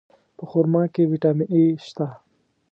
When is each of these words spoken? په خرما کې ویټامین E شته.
په 0.37 0.43
خرما 0.49 0.83
کې 0.93 1.09
ویټامین 1.11 1.47
E 1.59 1.61
شته. 1.85 2.07